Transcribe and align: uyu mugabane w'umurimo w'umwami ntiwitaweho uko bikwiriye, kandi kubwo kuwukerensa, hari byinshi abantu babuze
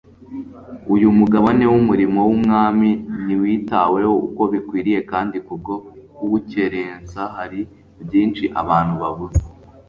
uyu 0.93 1.07
mugabane 1.19 1.65
w'umurimo 1.71 2.19
w'umwami 2.27 2.89
ntiwitaweho 3.23 4.13
uko 4.27 4.41
bikwiriye, 4.51 4.99
kandi 5.11 5.35
kubwo 5.45 5.73
kuwukerensa, 6.15 7.21
hari 7.37 7.59
byinshi 8.05 8.45
abantu 8.61 8.93
babuze 9.01 9.41